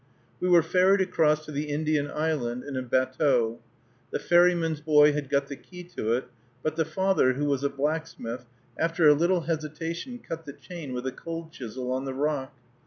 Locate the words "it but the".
6.13-6.85